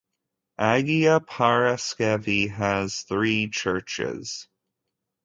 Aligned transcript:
Agia 0.59 1.19
Paraskevi 1.23 2.49
has 2.49 3.03
three 3.03 3.49
churches. 3.51 4.47